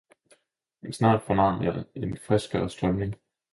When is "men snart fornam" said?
0.81-1.63